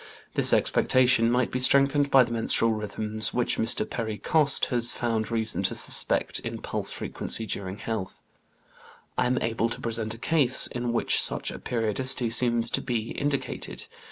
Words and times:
This 0.33 0.51
expectation 0.51 1.29
might 1.29 1.51
be 1.51 1.59
strengthened 1.59 2.09
by 2.09 2.23
the 2.23 2.31
menstrual 2.31 2.71
rhythm 2.73 3.19
which 3.33 3.59
Mr. 3.59 3.87
Perry 3.87 4.17
Coste 4.17 4.65
has 4.71 4.93
found 4.95 5.29
reason 5.29 5.61
to 5.61 5.75
suspect 5.75 6.39
in 6.39 6.57
pulse 6.59 6.91
frequency 6.91 7.45
during 7.45 7.77
health. 7.77 8.19
I 9.15 9.27
am 9.27 9.37
able 9.43 9.69
to 9.69 9.79
present 9.79 10.15
a 10.15 10.17
case 10.17 10.65
in 10.65 10.91
which 10.91 11.21
such 11.21 11.51
a 11.51 11.59
periodicity 11.59 12.31
seems 12.31 12.71
to 12.71 12.81
be 12.81 13.11
indicated. 13.11 13.85